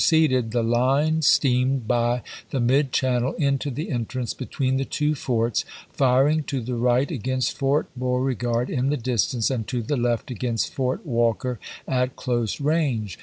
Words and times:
ceeded, 0.03 0.49
the 0.49 0.63
line 0.63 1.21
steamed 1.21 1.87
by 1.87 2.23
the 2.49 2.59
mid 2.59 2.91
channel 2.91 3.33
into 3.33 3.69
the 3.69 3.91
entrance 3.91 4.33
between 4.33 4.77
the 4.77 4.83
two 4.83 5.13
forts, 5.13 5.63
firing 5.93 6.41
to 6.41 6.59
the 6.59 6.73
right 6.73 7.11
against 7.11 7.55
Fort 7.55 7.87
Beauregard 7.95 8.67
in 8.67 8.89
the 8.89 8.97
distance, 8.97 9.51
and 9.51 9.67
to 9.67 9.83
the 9.83 9.97
left 9.97 10.31
against 10.31 10.73
Fort 10.73 11.05
Walker 11.05 11.59
at 11.87 12.15
close 12.15 12.59
range. 12.59 13.19